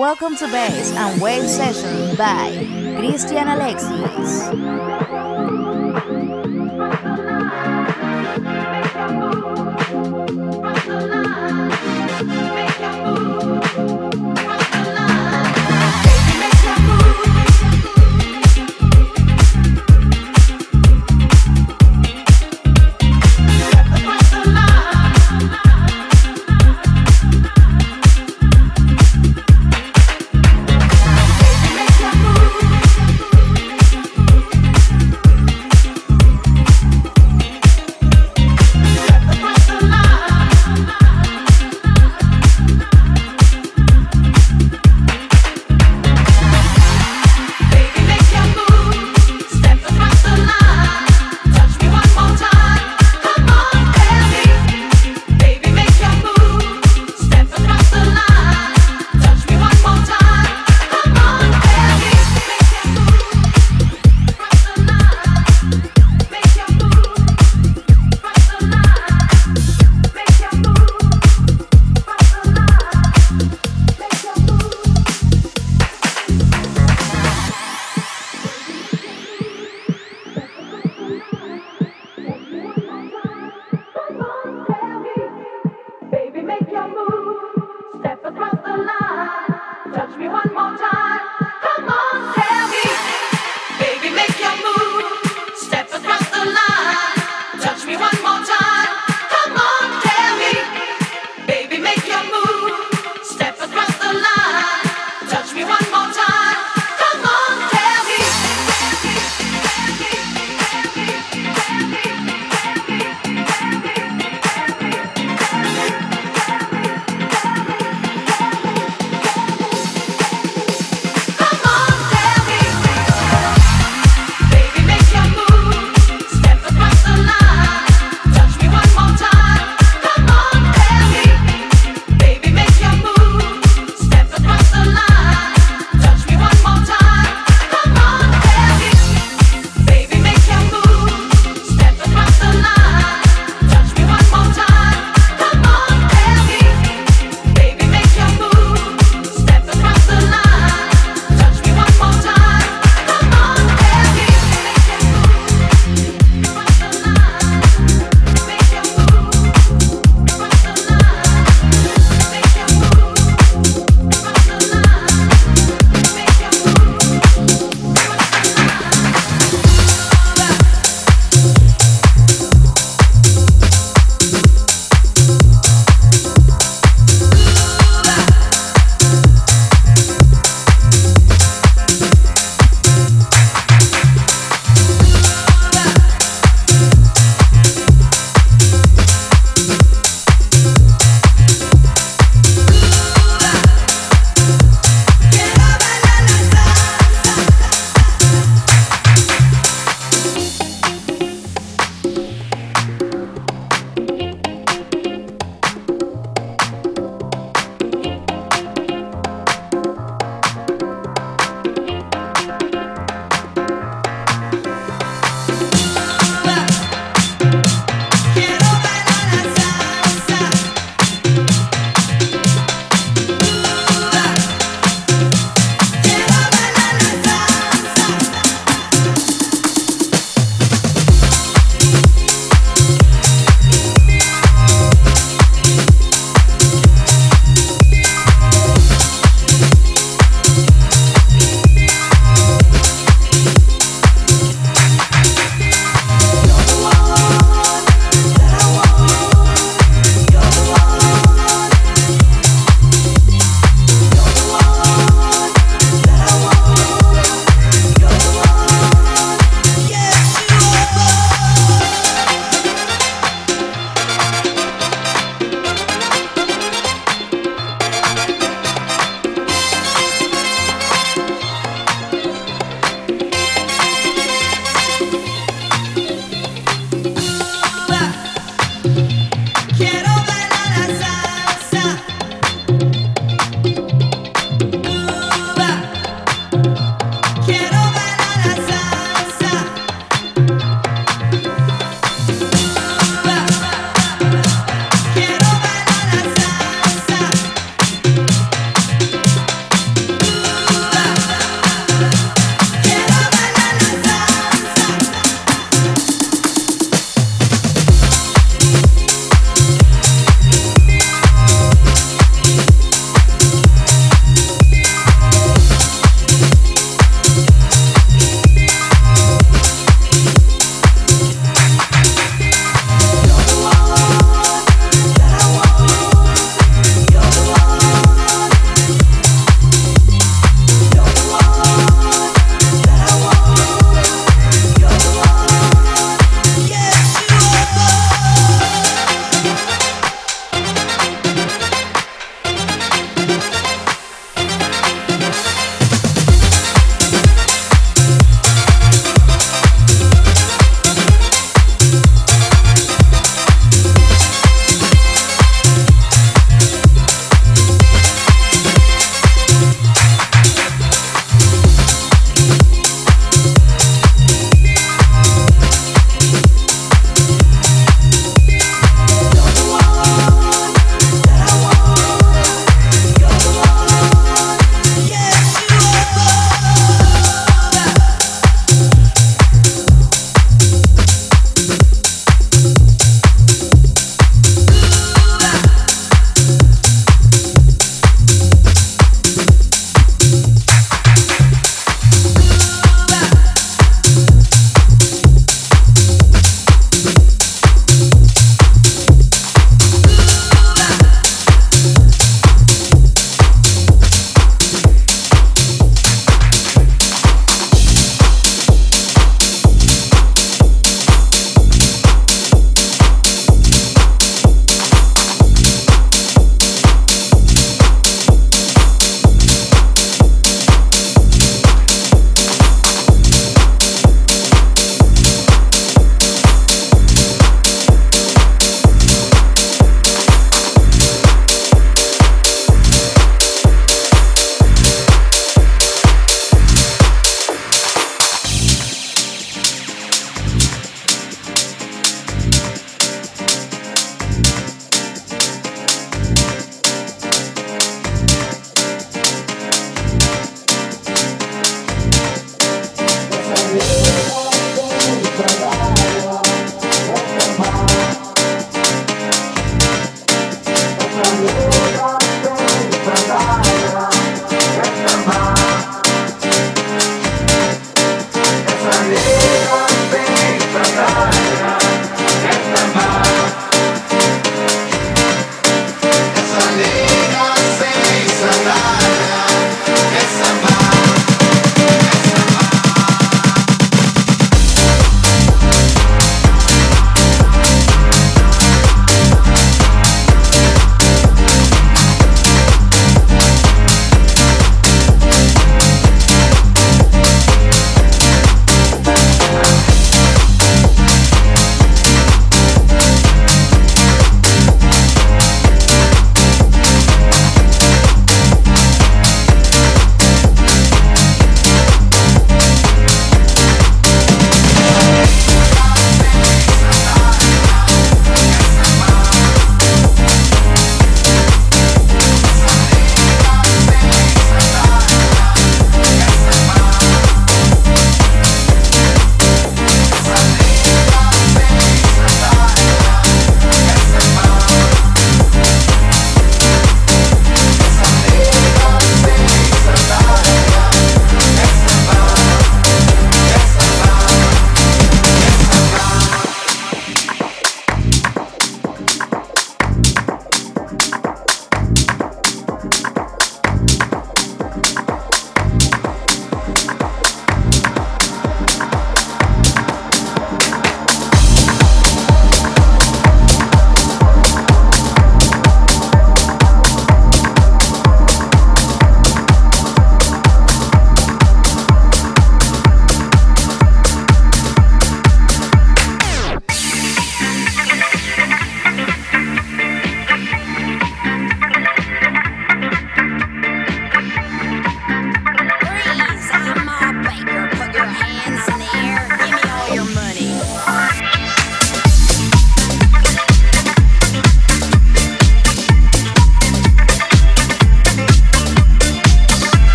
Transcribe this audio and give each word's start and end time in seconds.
Welcome 0.00 0.34
to 0.36 0.46
Bass 0.46 0.92
and 0.92 1.20
Wave 1.20 1.46
Session 1.46 2.16
by 2.16 2.52
Cristian 2.96 3.52
Alexis. 3.52 5.29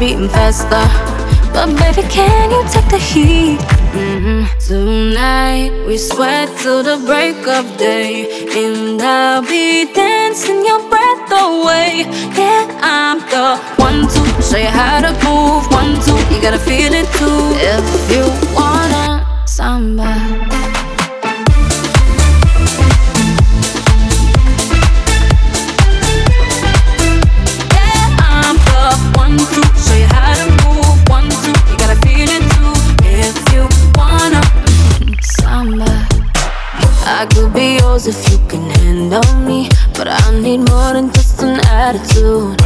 Beating 0.00 0.30
faster. 0.30 0.86
But 1.52 1.76
baby, 1.76 2.08
can 2.08 2.50
you 2.50 2.62
take 2.72 2.88
the 2.88 2.96
heat? 2.96 3.60
Mm-hmm. 3.92 4.40
Tonight 4.58 5.84
we 5.86 5.98
sweat 5.98 6.48
till 6.58 6.82
the 6.82 6.96
break 7.04 7.46
of 7.46 7.76
day, 7.76 8.24
and 8.48 9.00
I'll 9.02 9.42
be 9.42 9.92
dancing 9.92 10.64
your 10.64 10.80
breath 10.88 11.30
away. 11.30 12.08
Yeah, 12.32 12.64
I'm 12.80 13.18
the 13.28 13.60
one 13.76 14.08
to 14.08 14.42
show 14.42 14.56
you 14.56 14.72
how 14.72 15.02
to 15.04 15.12
move. 15.26 15.68
One, 15.70 15.92
two, 16.00 16.16
you 16.34 16.40
gotta 16.40 16.58
feel 16.58 16.94
it 16.94 17.08
too. 17.20 17.40
If 17.60 17.86
you 18.10 18.24
wanna 18.56 19.44
samba. 19.46 20.49
I 37.10 37.26
could 37.26 37.52
be 37.52 37.78
yours 37.78 38.06
if 38.06 38.30
you 38.30 38.38
can 38.46 38.70
handle 38.82 39.34
me. 39.40 39.68
But 39.94 40.06
I 40.08 40.40
need 40.40 40.58
more 40.58 40.92
than 40.92 41.12
just 41.12 41.42
an 41.42 41.58
attitude. 41.66 42.62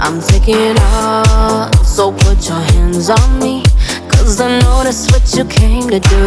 I'm 0.00 0.20
taking 0.22 0.76
off, 0.96 1.86
so 1.86 2.12
put 2.12 2.48
your 2.48 2.60
hands 2.72 3.10
on 3.10 3.38
me. 3.38 3.62
Cause 4.08 4.40
I 4.40 4.58
know 4.60 4.82
that's 4.84 5.12
what 5.12 5.24
you 5.36 5.44
came 5.44 5.90
to 5.90 6.00
do. 6.00 6.26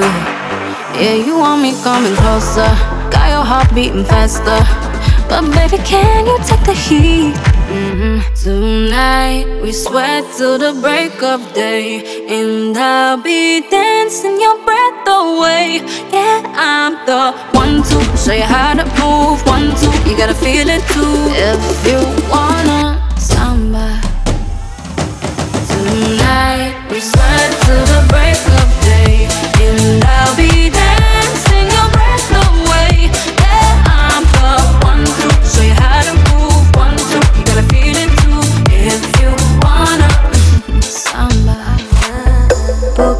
Yeah, 1.01 1.15
you 1.15 1.37
want 1.37 1.63
me 1.63 1.73
coming 1.81 2.15
closer. 2.15 2.69
Got 3.09 3.29
your 3.29 3.43
heart 3.43 3.73
beating 3.73 4.05
faster. 4.05 4.61
But 5.27 5.49
baby, 5.51 5.81
can 5.83 6.27
you 6.27 6.37
take 6.45 6.63
the 6.63 6.73
heat? 6.73 7.58
Mm-hmm. 7.69 8.33
Tonight 8.33 9.61
we 9.61 9.71
sweat 9.71 10.25
till 10.35 10.57
the 10.57 10.73
break 10.81 11.21
of 11.21 11.53
day, 11.53 12.01
and 12.27 12.75
I'll 12.75 13.21
be 13.21 13.61
dancing 13.69 14.41
your 14.41 14.57
breath 14.65 15.07
away. 15.07 15.81
Yeah, 16.11 16.41
I'm 16.57 16.93
the 17.05 17.37
one 17.53 17.83
to 17.83 18.17
show 18.17 18.33
you 18.33 18.41
how 18.41 18.73
to 18.73 18.85
move. 18.97 19.45
One, 19.45 19.69
two, 19.77 19.93
you 20.09 20.17
gotta 20.17 20.33
feel 20.33 20.67
it 20.67 20.81
too. 20.89 21.13
If 21.37 21.61
you 21.85 22.01
wanna 22.33 22.97
samba. 23.19 24.01
Tonight 25.69 26.73
we 26.89 26.99
sweat 26.99 27.51
till 27.65 27.85
the 27.93 28.01
break 28.09 28.41
of 28.57 28.69
day, 28.81 29.29
and 29.61 30.03
I'll 30.03 30.35
be 30.35 30.58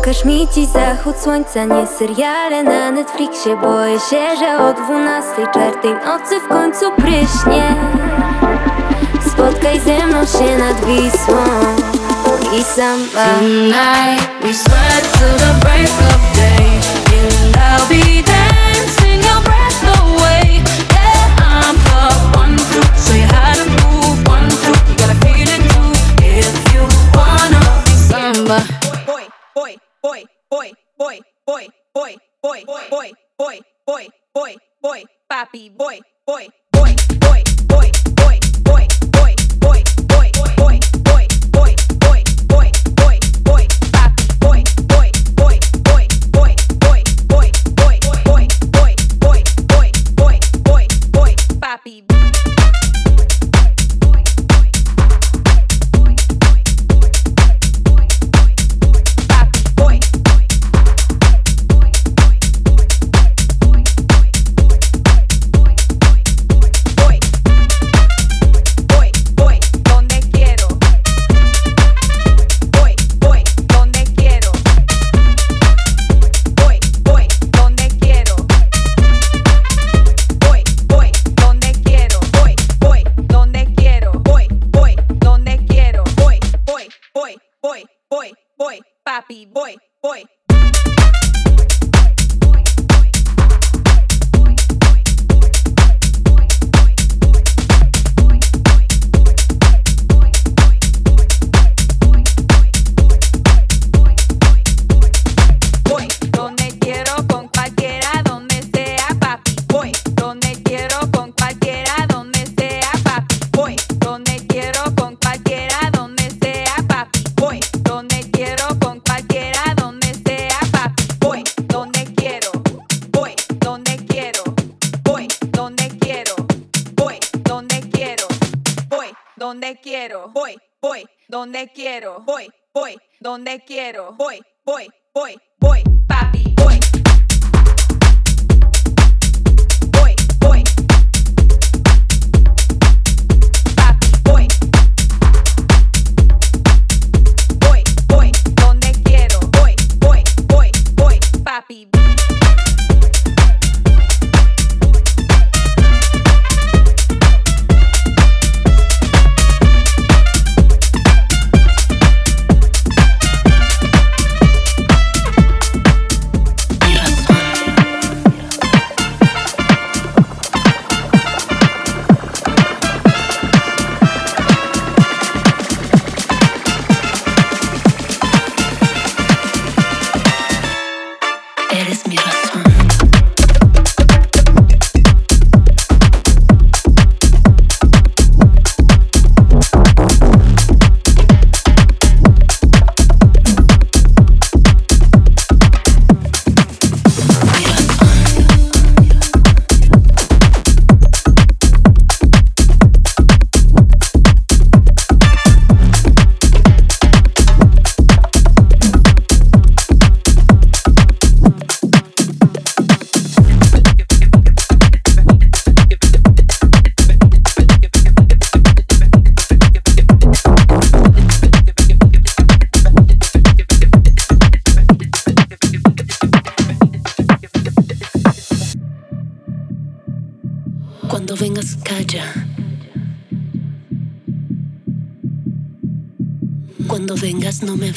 Pokaż 0.10 0.26
mi 0.26 0.48
dziś 0.56 0.68
zachód 0.68 1.16
słońca, 1.24 1.66
nie 1.66 1.88
seriale 1.88 2.64
na 2.64 2.92
Netflixie. 2.92 3.58
Boję 3.58 4.00
się, 4.00 4.38
że 4.40 4.58
o 4.58 4.74
dwunastej 4.74 5.46
czartej 5.54 5.94
nocy 6.06 6.40
w 6.40 6.48
końcu 6.48 6.92
pryśnie. 6.92 7.76
Spotkaj 9.32 9.80
ze 9.80 10.08
mną 10.08 10.26
się 10.26 10.58
nad 10.58 10.86
Wisłą 10.86 11.44
i 12.60 12.64
samba 12.64 13.26
Tonight 13.40 14.30
we 14.42 14.54
sweat 14.54 15.04
till 15.12 15.38
the 15.38 15.60
break 15.62 15.90
of 15.90 16.36
day, 16.36 16.80
and 17.20 17.56
I'll 17.56 17.90
be 17.90 18.24
dancing 18.24 18.49
Happy. 35.40 35.70
Boy, 35.70 36.02
boy, 36.28 36.50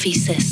vengas 0.03 0.42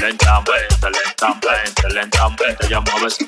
lentamente, 0.00 0.90
lentamente, 0.90 1.88
lentamente, 1.90 2.68
ya 2.68 2.80
mueves, 2.80 3.18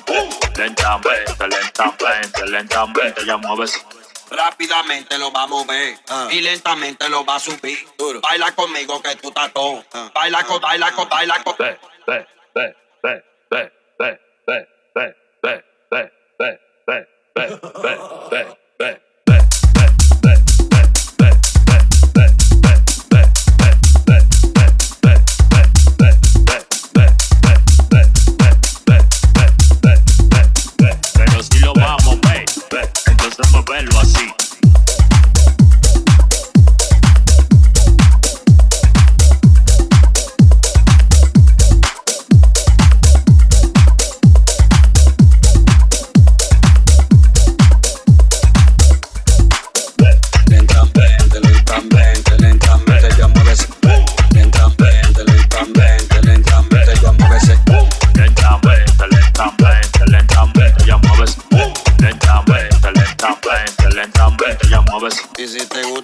lentamente, 0.57 1.47
lentamente, 1.47 2.45
lentamente, 2.47 3.25
ya 3.25 3.37
mueves. 3.37 3.85
Rápidamente 4.29 5.17
lo 5.17 5.31
va 5.31 5.43
a 5.43 5.47
mover 5.47 5.97
y 6.31 6.41
lentamente 6.41 7.07
lo 7.09 7.23
va 7.25 7.35
a 7.35 7.39
subir. 7.39 7.77
Baila 8.21 8.51
conmigo 8.53 9.01
que 9.01 9.15
tú 9.15 9.29
estás 9.29 9.53
todo. 9.53 9.83
Baila 10.13 10.43
con, 10.43 10.59
baila 10.59 10.91
con, 10.91 11.07
baila 11.07 11.43
con. 11.43 11.55
Ve, 11.57 11.79
ve, 12.07 12.27
ve, 12.55 12.75
ve, 13.03 13.23
ve, 13.51 13.71
ve, 13.99 14.19
ve, 14.47 14.69
ve, 14.95 15.15
ve, 15.41 15.65
ve, 15.91 16.13
ve, 16.37 16.59
ve, 16.89 17.09
ve, 17.35 17.99
ve, 18.31 18.57
ve. 18.79 19.04
nuestro 33.37 33.65
pueblo 33.65 34.04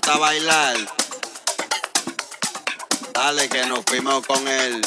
gusta 0.01 0.17
bailar. 0.17 0.77
Dale 3.13 3.49
que 3.49 3.65
nos 3.65 3.83
fuimos 3.85 4.25
con 4.25 4.47
él. 4.47 4.81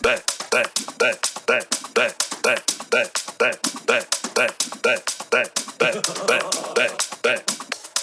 Be, 0.00 0.22
be, 0.50 0.62
be, 0.98 1.18
be, 1.46 1.66
be, 1.94 2.14
be, 2.42 2.54
be, 2.90 3.04
be, 3.30 3.60
be, 3.78 4.10
be, 4.34 4.50
be, 4.82 5.02
be, 5.30 6.02
be, 6.26 6.40
be, 6.74 6.90
be, 7.22 7.44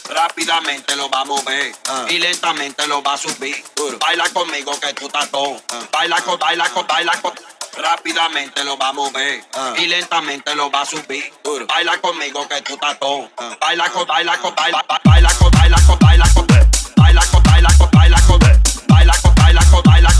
Rápidamente 0.09 0.95
lo 0.95 1.09
va 1.09 1.21
a 1.21 1.25
mover 1.25 1.75
y 2.09 2.19
lentamente 2.19 2.87
lo 2.87 3.01
va 3.01 3.13
a 3.13 3.17
subir. 3.17 3.63
Baila 3.99 4.29
conmigo 4.29 4.79
que 4.79 4.93
tú 4.93 5.07
estás 5.07 5.29
todo. 5.29 5.61
Baila 5.91 6.21
con, 6.21 6.39
baila 6.39 6.69
con, 6.69 6.87
baila 6.87 7.21
con. 7.21 7.33
Rápidamente 7.77 8.63
lo 8.63 8.77
va 8.77 8.89
a 8.89 8.93
mover 8.93 9.43
y 9.77 9.87
lentamente 9.87 10.55
lo 10.55 10.69
va 10.69 10.81
a 10.81 10.85
subir. 10.85 11.33
Baila 11.67 11.97
conmigo 11.99 12.47
que 12.47 12.61
tú 12.61 12.73
estás 12.73 12.99
todo. 12.99 13.29
Baila 13.59 13.89
con, 13.89 14.05
baila 14.05 14.37
con, 14.37 14.53
baila, 14.55 14.85
baila 15.03 15.29
con, 15.39 15.51
baila 15.51 15.77
con, 15.85 15.99
baila 15.99 16.25
con, 16.33 16.47
baila 16.47 17.21
con, 17.31 17.43
baila 17.43 17.69
con, 17.77 17.89
baila 17.91 18.21
con, 18.27 18.39
baila 18.87 19.13
con, 19.21 19.35
baila 19.35 19.61
con, 19.71 19.83
baila 19.83 20.09
con, 20.09 20.12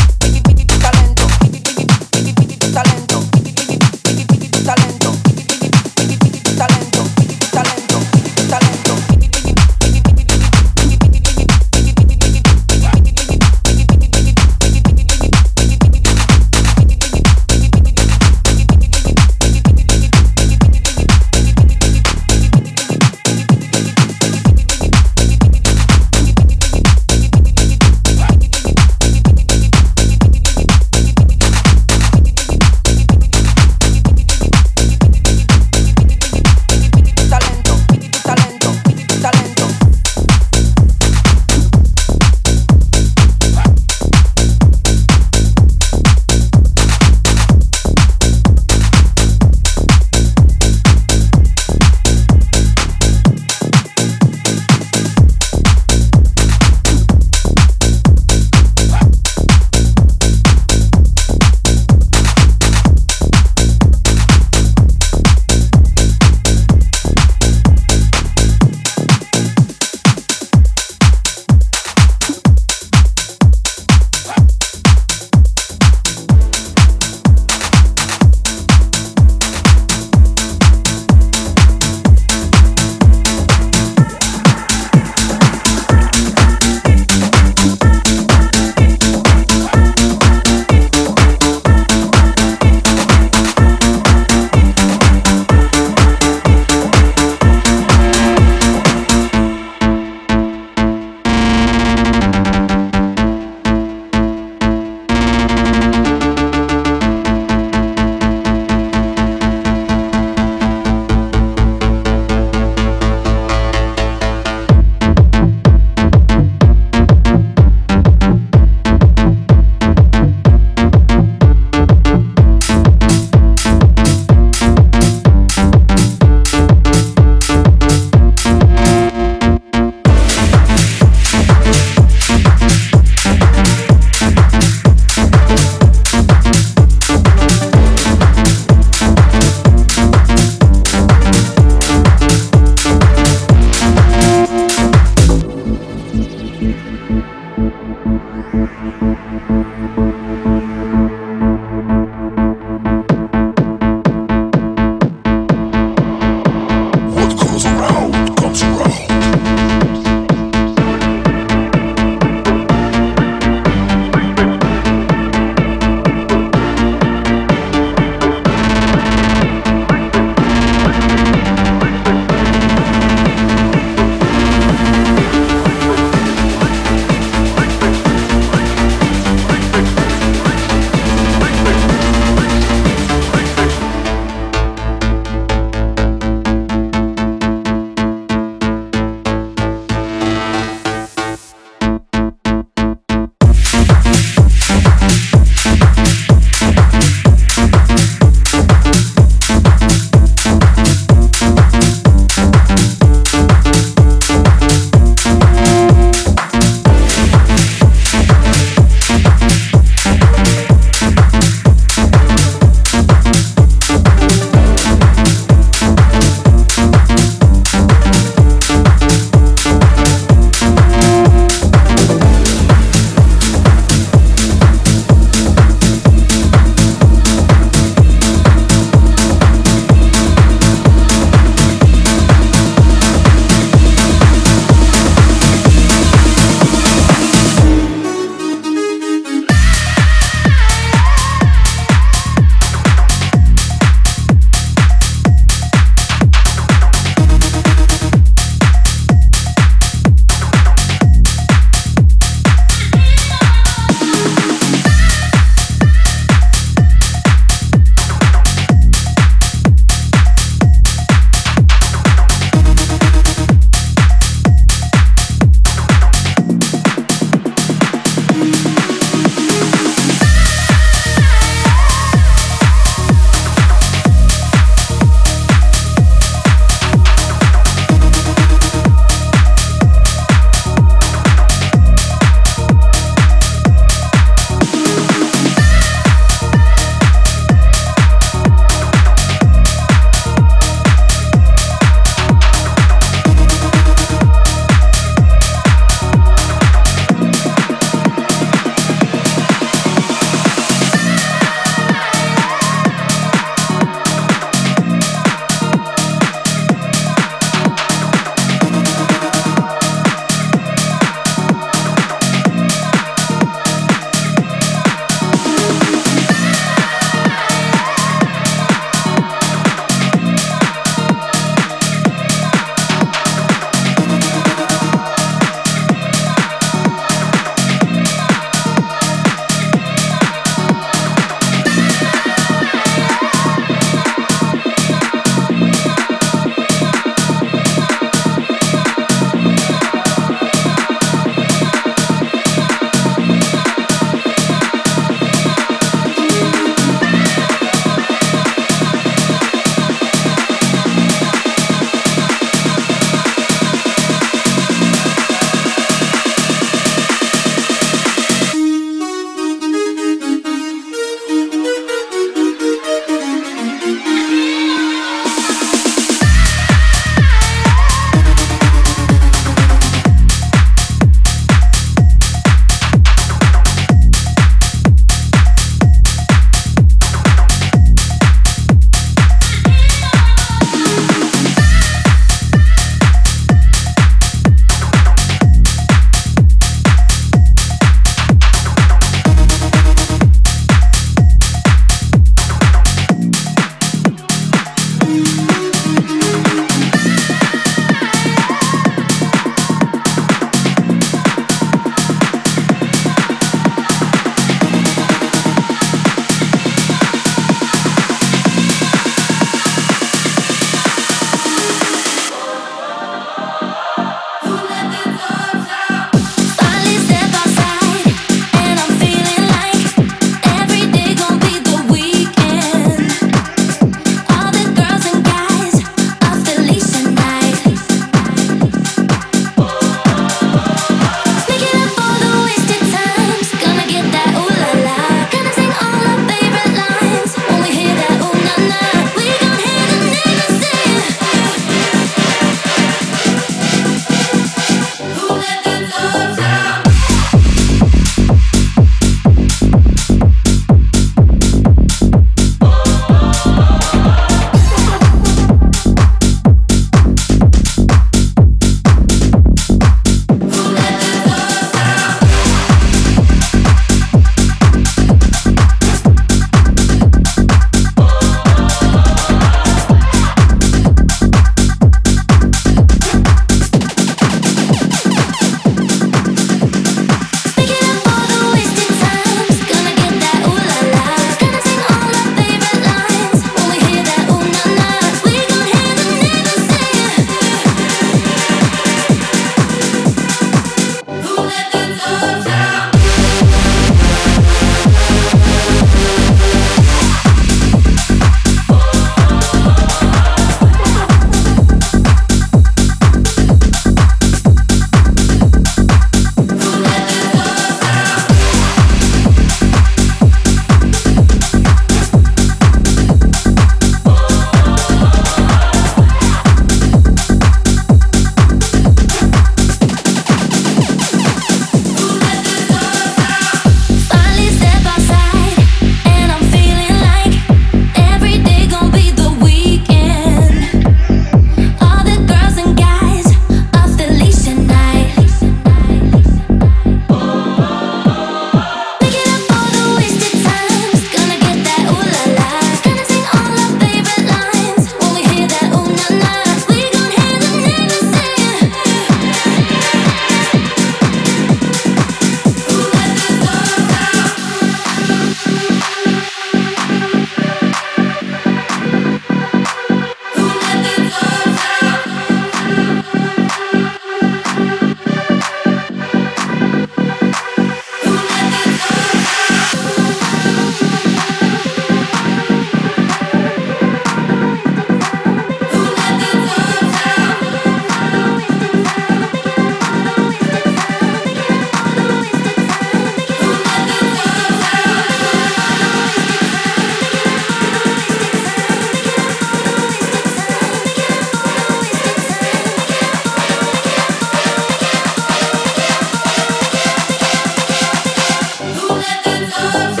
love. 599.63 600.00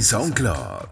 Soundcloud. 0.00 0.85